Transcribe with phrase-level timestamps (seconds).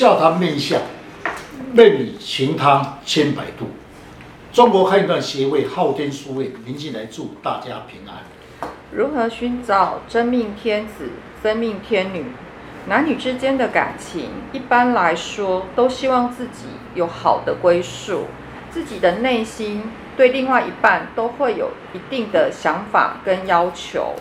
[0.00, 0.80] 笑谈面相，
[1.74, 3.66] 任你行汤千百度。
[4.50, 8.70] 中国汉段协会昊天书院林进来祝大家平安。
[8.90, 11.10] 如何寻找真命天子、
[11.42, 12.24] 真命天女？
[12.88, 16.64] 男女之间的感情，一般来说都希望自己
[16.94, 18.24] 有好的归宿，
[18.70, 19.82] 自己的内心
[20.16, 24.14] 对另外一半都会有一定的想法跟要求。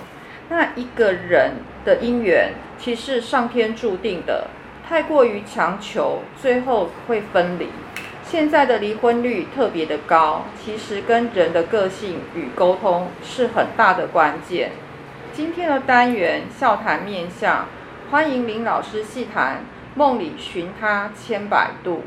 [0.50, 1.54] 那一个人
[1.86, 4.50] 的姻缘，其实上天注定的。
[4.90, 7.68] 太过于强求，最后会分离。
[8.26, 14.72] 现在的离婚率特别的高，其实跟人的个性与沟通是很大的关键。
[15.32, 17.68] 今天的单元笑谈面相，
[18.10, 19.64] 欢迎林老师细谈
[19.94, 22.02] 梦里寻他千百度。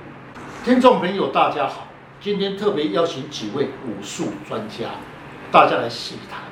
[0.65, 1.87] 听众朋友，大家好，
[2.21, 4.87] 今天特别邀请几位武术专家，
[5.53, 6.52] 大家来细谈。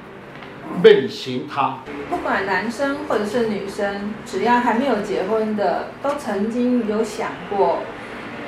[0.82, 7.80] 命行汤，不管男生或者是女生，只要还没有结婚的，都曾经有想过，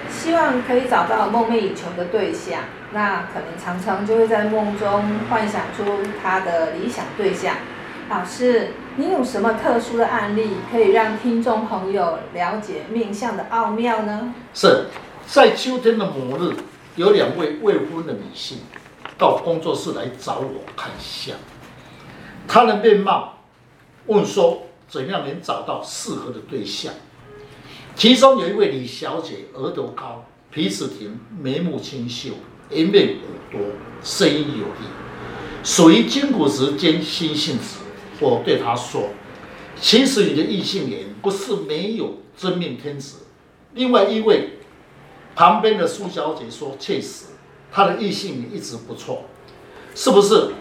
[0.08, 2.60] 希望可以找到梦寐以求的对象。
[2.92, 5.84] 那可能常常就会在梦中幻想出
[6.22, 7.56] 他的理想对象。
[8.10, 14.34] 老师，你有什么特殊的案例可以让听众朋友了解命相的奥妙呢？
[14.52, 14.86] 是
[15.26, 16.54] 在秋天的某日，
[16.96, 18.58] 有两位未婚的女性
[19.16, 21.34] 到工作室来找我看相。
[22.46, 23.38] 他的面貌
[24.06, 26.92] 问说：“怎样能找到适合的对象？”
[27.94, 32.30] 其中有一位李小姐，额头高，鼻子挺，眉目清秀，
[32.70, 33.60] 颜面骨多，
[34.02, 34.88] 声音有力，
[35.62, 37.78] 属于金骨质兼心性子。
[38.18, 39.10] 我对她说
[39.80, 43.26] ：“其实你的异性缘不是没有真命天子。”
[43.74, 44.58] 另外一位
[45.34, 47.26] 旁边的苏小姐说：“确实，
[47.70, 49.24] 她的异性缘一直不错，
[49.94, 50.52] 是不是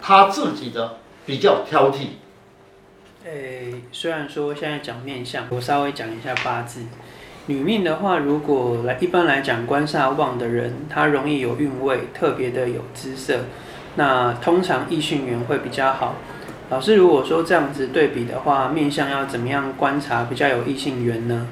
[0.00, 0.98] 她自己的？”
[1.30, 2.18] 比较挑剔。
[3.24, 6.80] 诶、欸，虽然说现在讲面相，我稍微讲一下八字。
[7.46, 13.44] 女命的话，如果来一般来讲，官煞旺的人，他容易有运位，特别的有姿色。
[13.94, 16.16] 那通常异性缘会比较好。
[16.70, 21.46] 老师，如果说这样子对比的话，面相要怎么样观察比较有异性缘呢？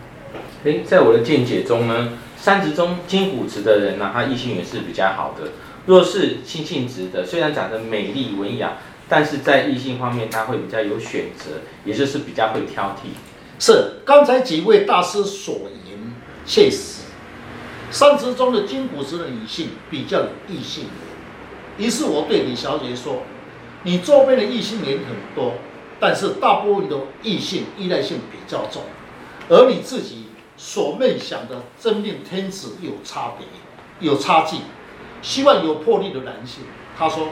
[0.65, 5.53] 诶、欸，在我的见解中呢，三值中金骨质的人呢，他异性缘是比较好的。
[5.87, 8.73] 若是性性质的，虽然长得美丽文雅。
[9.09, 13.09] 但是在异性方面，他会比较有选择，也就是比较会挑剔。
[13.59, 15.99] 是刚才几位大师所言，
[16.45, 17.05] 确实，
[17.91, 21.87] 三十中的金骨质的女性比较有异性缘。
[21.87, 23.23] 于是我对李小姐说
[23.83, 25.55] ：“你周边的异性缘很多，
[25.99, 28.83] 但是大部分的异性依赖性比较重，
[29.49, 30.27] 而你自己
[30.57, 33.47] 所梦想的真命天子有差别，
[34.07, 34.59] 有差距，
[35.23, 36.65] 希望有魄力的男性。”
[36.99, 37.29] 他说：“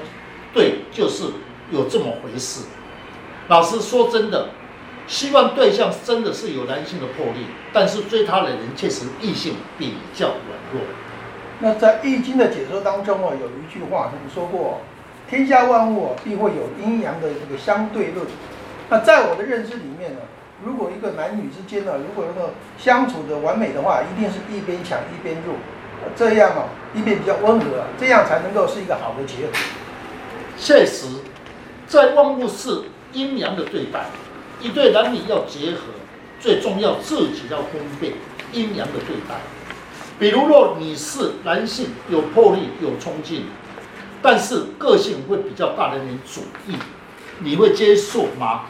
[0.54, 1.24] 对，就是。”
[1.70, 2.64] 有这么回事，
[3.48, 4.50] 老师说真的，
[5.08, 10.38] 希望对象真的是有男性的魄力，但是追他的人确实异性比较软
[10.72, 10.82] 弱。
[11.60, 14.80] 那在《易经》的解说当中啊，有一句话他们说过
[15.28, 18.26] ：“天下万物必会有阴阳的这个相对论。”
[18.90, 20.20] 那在我的认知里面呢，
[20.64, 25.54] 如果一个男女之间呢，如果能够相处的完美的话，一定是一边强一边弱，
[26.14, 27.66] 这样啊，一边比较温和，
[27.98, 29.52] 这样才能够是一个好的结合。
[30.58, 31.06] 确实。
[31.86, 32.82] 在万物是
[33.12, 34.06] 阴阳的对待，
[34.60, 35.80] 一对男女要结合，
[36.40, 38.14] 最重要自己要分辨
[38.52, 39.40] 阴阳的对待。
[40.18, 43.46] 比如若你是男性，有魄力、有冲劲，
[44.22, 46.76] 但是个性会比较大男人主义，
[47.40, 48.62] 你会接受吗？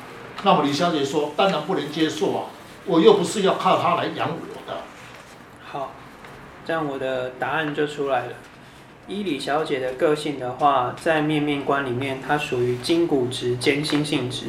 [0.42, 2.44] 那么李小姐说：“当然不能接受啊，
[2.84, 4.78] 我又不是要靠他来养我的。”
[5.64, 5.92] 好，
[6.66, 8.32] 这样我的答案就出来了。
[9.08, 14.46] 依李小姐的个性的话，在面面观里面，她属于金骨质兼心性质。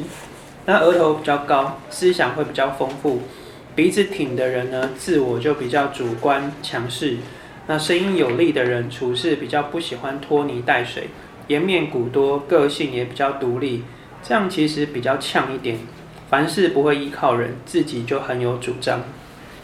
[0.65, 3.21] 那额头比较高，思想会比较丰富。
[3.75, 7.17] 鼻子挺的人呢，自我就比较主观强势。
[7.67, 11.09] 那声音有力的人，处事比较不喜欢拖泥带水。
[11.49, 13.83] 颜面骨多，个性也比较独立。
[14.23, 15.77] 这样其实比较呛一点，
[16.31, 19.03] 凡事不会依靠人，自己就很有主张。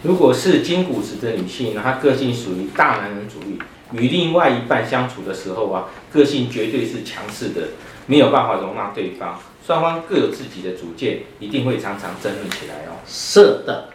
[0.03, 3.57] 如果是金骨质的女性，她个性属于大男人主义。
[3.93, 7.69] 与另外一半相处的时候啊，个性绝对是强势的，
[8.07, 12.97] 没有办法容纳对方，双方各有自己的主见，一定会常常争论起来哦。
[13.05, 13.89] 是的，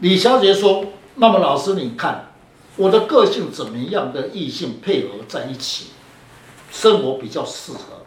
[0.00, 2.32] 李小姐说：“那么老师，你看
[2.76, 5.90] 我的个性怎么样的异性配合在一起，
[6.72, 8.04] 生活比较适合？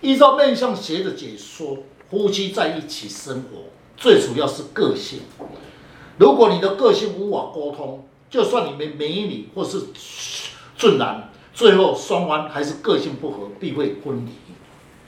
[0.00, 3.64] 依照面相学的解说，夫妻在一起生活
[3.96, 5.22] 最主要是个性。
[6.18, 9.86] 如果你的个性无法沟通，就算你们美女或是。”
[10.82, 14.32] 顺然，最后双方还是个性不合，必会分离。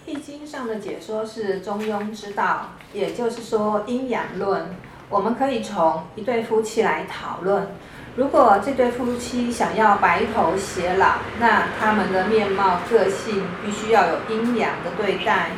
[0.07, 4.71] 易经上的解说是中庸之道，也就是说阴阳论。
[5.11, 7.67] 我们可以从一对夫妻来讨论。
[8.15, 15.49] 如果这对夫妻想要白头偕老，那他们的面貌、个性必须要有阴阳的对待。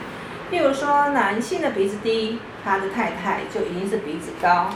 [0.51, 4.71] 譬如说，男性的鼻子低，他的太太就一定是鼻子高；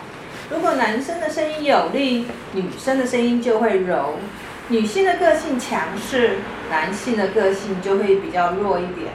[0.50, 4.16] 如果男生的声音有力，女生的声音就会柔；
[4.70, 6.38] 女性的个性强势，
[6.70, 9.08] 男性的个性就会比较弱一点。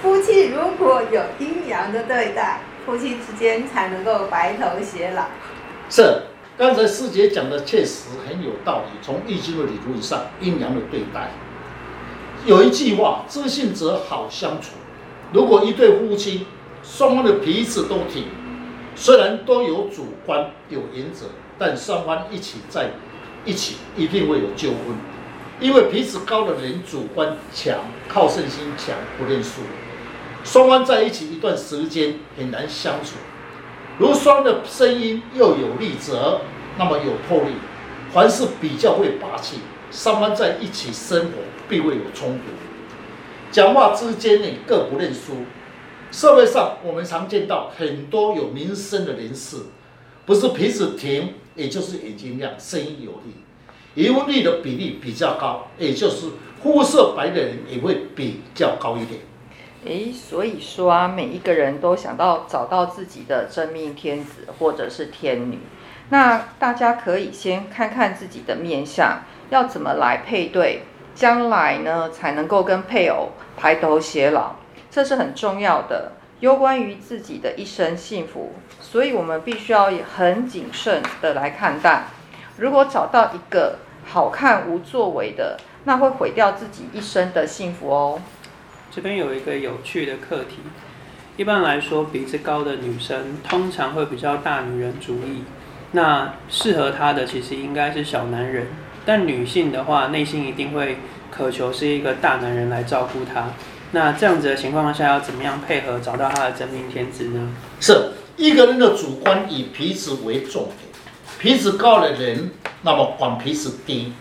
[0.00, 5.26] 夫妻如果有阴阳的对待，夫妻之间才能够白头偕老。
[5.90, 6.22] 是，
[6.56, 8.98] 刚才师姐讲的确实很有道理。
[9.02, 11.30] 从易经的理论上，阴阳的对待，
[12.46, 14.70] 有一句话：知性者好相处。
[15.30, 16.46] 如果一对夫妻
[16.82, 18.24] 双方的鼻子都挺，
[18.94, 21.26] 虽然都有主观有原则，
[21.58, 22.92] 但双方一起在
[23.46, 24.96] 一起一定会有纠纷，
[25.60, 27.78] 因为鼻子高的人主观强，
[28.08, 29.62] 好胜心强，不认输。
[30.44, 33.12] 双方在一起一段时间很难相处。
[33.98, 36.40] 如双的声音又有力则，
[36.76, 37.52] 那么有魄力，
[38.12, 39.60] 凡事比较会霸气，
[39.90, 41.30] 双方在一起生活
[41.68, 42.42] 必会有冲突。
[43.50, 45.46] 讲话之间呢，各不认输。
[46.12, 49.56] 社会上我们常见到很多有名声的人士，
[50.24, 53.34] 不是鼻子挺，也就是眼睛亮，声音有力，
[53.94, 56.26] 疑问力的比例比较高，也就是
[56.62, 59.20] 肤色白的人也会比较高一点。
[59.84, 65.58] 诶，所以说啊，每一个人都想到找到自己的真命天子或者是天女，
[66.10, 70.82] 那大家可以先看看自己的面相，要怎么来配对，
[71.14, 73.30] 将来呢才能够跟配偶
[73.60, 74.56] 白头偕老，
[74.90, 78.52] 这是很重要的，攸关于自己的一生幸福，
[78.88, 82.04] 所以我们必须要很谨慎的来看待。
[82.56, 88.20] 如果找到一个好看无作为的，那会毁掉自己一生的幸福哦。
[88.92, 90.58] 这边有一个有趣的课题。
[91.36, 95.42] 一般来说，鼻子高的女生通常会比较大女人主义。
[95.90, 98.68] 那适合她的其实应该是小男人，
[99.04, 100.98] 但女性的话，内心一定会
[101.30, 103.48] 渴求是一个大男人来照顾她。
[103.90, 107.52] 那这样子的情况下，要怎么样配合找到她的真命天子呢？
[107.80, 110.76] 是一个人的主观以鼻子为重点，
[111.38, 112.50] 鼻子高的人，
[112.82, 114.12] 那么管鼻子低，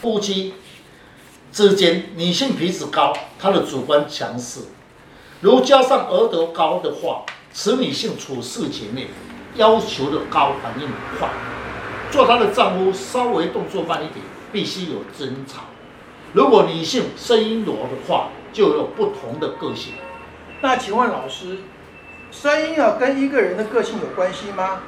[0.00, 0.54] 夫妻。
[1.50, 4.60] 之间，女性鼻子高，她的主观强势，
[5.40, 9.08] 如加上额头高的话，此女性处事情内
[9.56, 10.88] 要求的高，反应
[11.18, 11.28] 快。
[12.10, 15.62] 做她的丈夫稍微动作慢一点，必须有争吵。
[16.32, 19.94] 如果女性声音弱的话，就有不同的个性。
[20.60, 21.58] 那请问老师，
[22.34, 24.80] 声音啊跟一个人的个性有关系吗？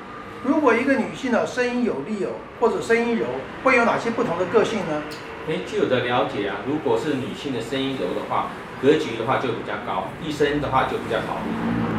[0.42, 3.24] 如果一个女性的声音有力哦，或者声音柔，
[3.62, 5.02] 会有哪些不同的个性呢？
[5.46, 8.48] 诶，据我的了解啊，如果是女性的声音柔的话，
[8.82, 11.38] 格局的话就比较高，一生的话就比较好，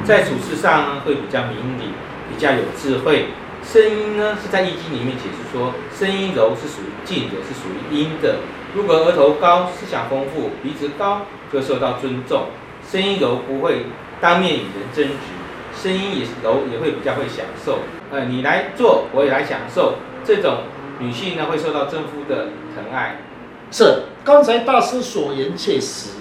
[0.04, 1.96] 在处事上呢会比较明理，
[2.30, 3.28] 比较有智慧。
[3.64, 8.40] 声音呢是在易经里面解释说，声音柔是属于静的，是属于阴的。
[8.76, 11.22] 如果额头高，思想丰富，鼻子高
[11.52, 12.50] 就受到尊重，
[12.86, 13.86] 声音柔不会
[14.22, 15.37] 当面与人争执，
[15.82, 17.80] 声音也柔也会比较会享受。
[18.12, 20.60] 呃，你来做，我也来享受，这种
[21.00, 23.18] 女性呢会受到丈夫的疼爱。
[23.72, 26.12] 是刚才大师所言切实。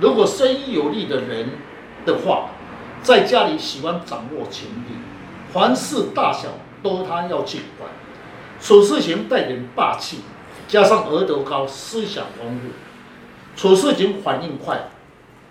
[0.00, 1.50] 如果声音有力的人
[2.04, 2.50] 的话，
[3.02, 4.96] 在家里喜欢掌握权力，
[5.52, 6.48] 凡事大小
[6.82, 7.88] 都他要去管，
[8.60, 10.18] 处事情带点霸气，
[10.68, 12.68] 加上额头高，思想丰富，
[13.56, 14.88] 处事情反应快，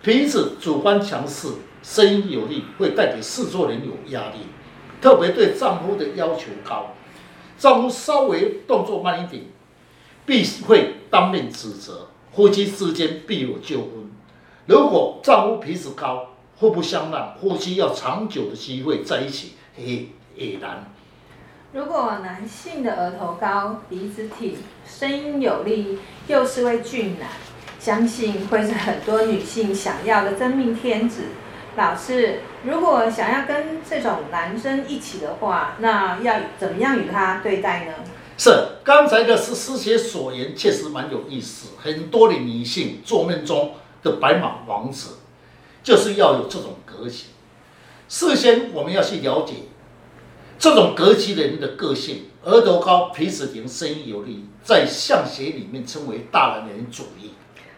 [0.03, 1.48] 平时主观强势，
[1.88, 4.39] 声音有力，会带给事做人有压力，
[5.00, 6.96] 特别对丈夫的要求高，
[7.60, 9.44] 丈夫稍微动作慢一点。
[10.25, 14.12] 必会当面指责，夫妻之间必有纠纷。
[14.65, 20.92] 如果丈夫鼻子高，互不相让，夫妻要长久的机会在一起也也难。
[21.72, 24.56] 如果男性的额头高，鼻子挺，
[24.88, 27.30] 声音有力，又是位俊男，
[27.80, 31.25] 相信会是很多女性想要的真命天子。
[31.77, 37.94] 老师，如果想要跟这种男生一起的话，那要怎么样与他对待呢？
[38.38, 38.50] 是
[38.84, 41.70] 刚才的是师姐所言，确实蛮有意思。
[41.77, 45.17] 很多的女性做梦中的白马王子，
[45.84, 47.25] 就是要有这种格局。
[48.08, 49.55] 事先我们要去了解
[50.58, 57.25] 这种格局的人的个性，额头高、鼻子挺、声音有力，在相学里面称为大男人主义。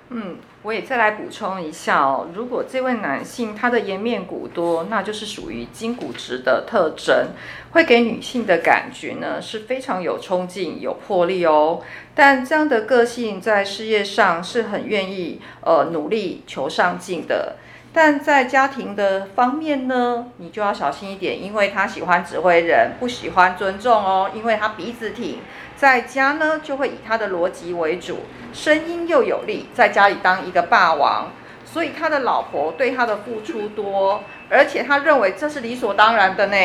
[0.10, 2.28] 嗯，我也再来补充一下哦。
[2.34, 7.32] 如果这位男性他的颜面骨多，那就是属于筋骨直的特征，
[7.72, 11.82] 会给女性的感觉呢是非常有冲劲、有魄力哦。
[12.16, 17.58] 但这样的个性在事业上是很愿意呃努力求上进的。
[18.00, 25.40] 但在家庭的方面呢，你就要小心一点，因为他喜欢指挥人，不喜欢尊重哦，因为他鼻子挺。
[25.76, 28.20] 在家呢，就会以他的逻辑为主，
[28.54, 31.32] 声音又有力，在家里当一个霸王，
[31.66, 36.56] 所以他的老婆对他的付出多，而且他认为这是理所当然的呢。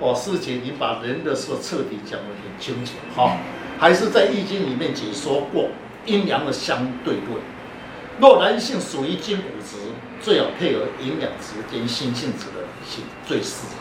[0.00, 3.36] 哦，师姐，你把人的事彻底讲得很清楚哈，
[3.78, 5.68] 还是在易经里面解说过
[6.04, 7.40] 阴阳的相对论。
[8.18, 9.76] 若男性属于金骨质，
[10.22, 13.74] 最好配合营养质跟心性质的女性最适合，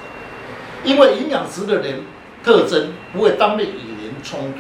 [0.83, 2.01] 因为营养质的人
[2.43, 4.57] 特征不会当面与人冲突，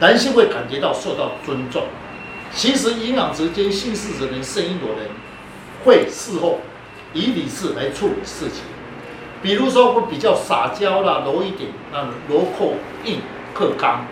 [0.00, 1.84] 男性会感觉到受到尊重。
[2.54, 5.10] 其实营养质跟心性质的人声音的人
[5.84, 6.60] 会事后
[7.12, 8.62] 以理智来处理事情，
[9.42, 12.72] 比如说会比较撒娇啦，柔一点，那柔克
[13.04, 13.20] 硬，
[13.52, 14.06] 克刚。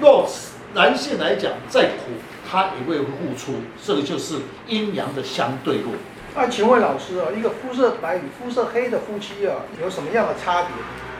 [0.00, 0.26] 若
[0.72, 2.12] 男性来讲，再苦。
[2.50, 5.94] 他也会付出，这个就是阴阳的相对论。
[6.34, 10.70] 那请问老师啊，一个肤色白与肤色黑的夫妻啊，有什么样的差别？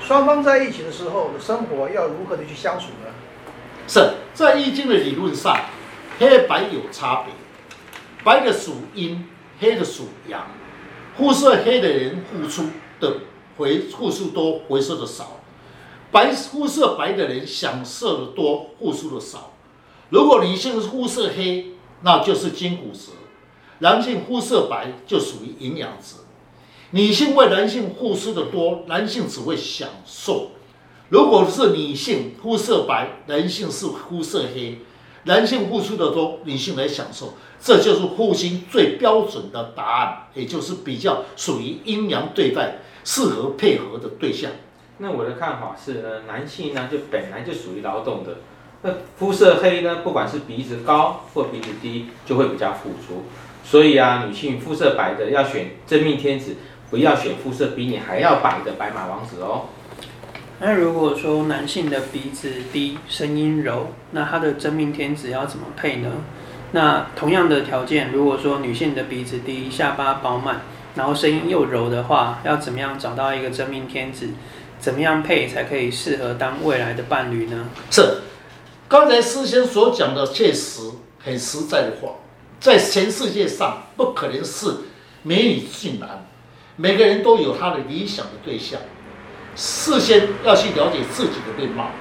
[0.05, 3.13] 双方在一起的时候的生活要如何的去相处呢？
[3.87, 5.57] 是在易经的理论上，
[6.19, 7.33] 黑白有差别，
[8.25, 9.29] 白的属阴，
[9.61, 10.49] 黑的属阳。
[11.17, 13.19] 肤色黑的人付出的
[13.57, 15.41] 回付出多，回收的少；
[16.11, 19.50] 白肤色白的人享受的多，付出的少。
[20.11, 23.13] 如果女性肤色黑，那就是金骨质；
[23.79, 26.17] 男性肤色白就属于营养质。
[26.91, 30.49] 女性为男性付出的多，男性只会享受；
[31.11, 34.79] 如果是女性肤色白，男性是肤色黑，
[35.25, 44.51] 男性付出的多，女性来享受，这就是父亲最标准的答案，也就是比较属于阴阳对待、适合配合的对象。
[44.99, 48.39] 那我的看法是呢，男性呢就本来就属于劳动的。
[48.83, 53.25] 那肤色黑呢，不管是鼻子高或鼻子低，就会比较突出。
[53.63, 56.57] 所以啊，女性肤色白的要选真命天子，
[56.91, 59.67] 不要选肤色比你还要白的白马王子哦。
[60.61, 66.11] 那如果说男性的鼻子低，声音柔，那他的真命天子要怎么配呢？
[66.73, 70.63] 那同样的条件，如果说女性的鼻子低，下巴饱满，
[70.95, 74.29] 然后声音又柔的话，要怎么样找到一个真命天子？
[74.79, 77.67] 怎么样配才可以适合当未来的伴侣呢？
[77.91, 78.03] 是。
[78.91, 80.81] 刚才师兄所讲的确实
[81.25, 82.15] 很实在的话，
[82.59, 84.67] 在全世界上不可能是
[85.23, 86.27] 美女俊男，
[86.75, 88.81] 每个人都有他的理想的对象，
[89.55, 91.93] 事先要去了解自己的面貌，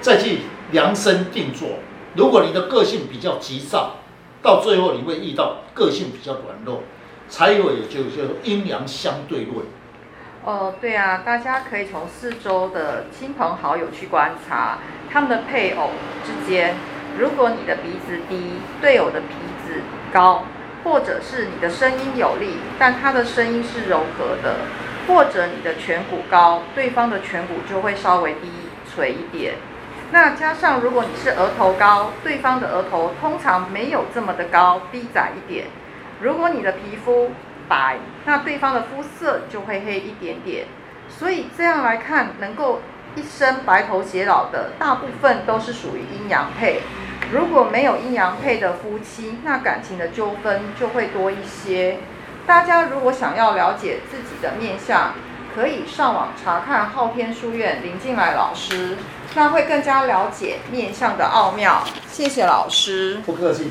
[0.00, 0.40] 再去
[0.72, 1.68] 量身定做。
[2.16, 3.98] 如果你的个性比较急躁，
[4.42, 6.80] 到最后你会遇到个性比较软弱，
[7.28, 9.64] 才有也就叫阴阳相对论。
[10.44, 14.76] 哦，对啊，大家可以从四周的亲朋好友去观察
[15.10, 15.88] 他们的配偶
[16.22, 16.74] 之间。
[17.18, 19.34] 如果你的鼻子低，队友的鼻
[19.64, 19.80] 子
[20.12, 20.42] 高，
[20.82, 24.56] 或者是你的声音有力，但他的声音是柔和的，
[25.08, 28.50] 或者你的颧骨高，对方的颧骨就会稍微低
[28.92, 29.54] 垂一点。
[30.12, 35.68] 那加上如果你是额头高，对方的额头通常没有这么的高，低窄一点。
[36.20, 37.30] 如果你的皮肤
[37.68, 40.66] 白，那对方的肤色就会黑一点点，
[41.08, 42.80] 所以这样来看，能够
[43.16, 46.82] 一生白头偕老的，大部分都是属于阴阳配。
[47.32, 51.98] 如果没有阴阳配的夫妻，那感情的纠纷就会多一些。
[52.46, 55.14] 大家如果想要了解自己的面相，
[55.54, 58.98] 可以上网查看昊天书院林进来老师，
[59.34, 61.82] 那会更加了解面相的奥妙。
[62.08, 63.70] 谢谢老师，不客气。